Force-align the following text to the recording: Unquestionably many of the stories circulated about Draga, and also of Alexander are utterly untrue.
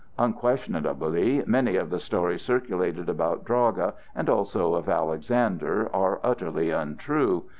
Unquestionably 0.17 1.43
many 1.45 1.75
of 1.75 1.91
the 1.91 1.99
stories 1.99 2.41
circulated 2.41 3.07
about 3.07 3.45
Draga, 3.45 3.93
and 4.15 4.31
also 4.31 4.73
of 4.73 4.89
Alexander 4.89 5.91
are 5.95 6.19
utterly 6.23 6.71
untrue. 6.71 7.45